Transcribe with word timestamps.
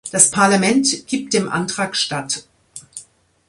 Das 0.09 0.31
Parlament 0.31 1.05
gibt 1.05 1.35
dem 1.35 1.47
Antrag 1.47 1.95
statt. 1.95 2.47